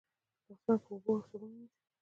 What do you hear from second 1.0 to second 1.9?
او صابون مینځئ.